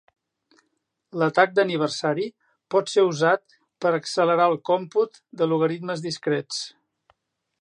L'atac 1.23 1.53
d'aniversari 1.59 2.25
pot 2.77 2.91
ser 2.95 3.05
usat 3.11 3.55
per 3.85 3.93
accelerar 4.01 4.51
el 4.55 4.61
còmput 4.71 5.25
de 5.43 5.53
logaritmes 5.53 6.07
discrets. 6.11 6.69